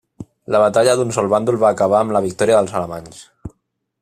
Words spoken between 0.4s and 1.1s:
La batalla